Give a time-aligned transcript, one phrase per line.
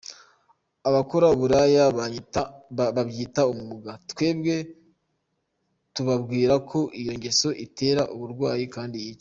[0.89, 1.83] Abakora uburaya
[2.95, 4.55] babyita umwuga, twebwe
[5.95, 9.09] tubabwira ko iyo ngeso itera uburwayi kandi yica